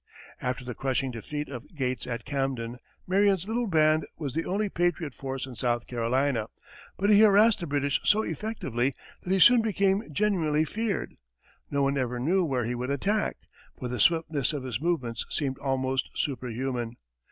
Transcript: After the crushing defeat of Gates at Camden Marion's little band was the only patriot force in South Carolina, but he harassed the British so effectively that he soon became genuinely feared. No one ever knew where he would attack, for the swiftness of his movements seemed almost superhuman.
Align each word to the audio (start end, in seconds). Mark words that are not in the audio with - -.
After 0.41 0.65
the 0.65 0.73
crushing 0.73 1.11
defeat 1.11 1.47
of 1.47 1.75
Gates 1.75 2.07
at 2.07 2.25
Camden 2.25 2.79
Marion's 3.05 3.47
little 3.47 3.67
band 3.67 4.07
was 4.17 4.33
the 4.33 4.45
only 4.45 4.67
patriot 4.67 5.13
force 5.13 5.45
in 5.45 5.53
South 5.55 5.85
Carolina, 5.85 6.47
but 6.97 7.11
he 7.11 7.19
harassed 7.21 7.59
the 7.59 7.67
British 7.67 8.01
so 8.03 8.23
effectively 8.23 8.95
that 9.21 9.31
he 9.31 9.37
soon 9.37 9.61
became 9.61 10.11
genuinely 10.11 10.65
feared. 10.65 11.13
No 11.69 11.83
one 11.83 11.99
ever 11.99 12.19
knew 12.19 12.43
where 12.43 12.65
he 12.65 12.73
would 12.73 12.89
attack, 12.89 13.37
for 13.77 13.87
the 13.89 13.99
swiftness 13.99 14.53
of 14.53 14.63
his 14.63 14.81
movements 14.81 15.23
seemed 15.29 15.59
almost 15.59 16.09
superhuman. 16.15 16.97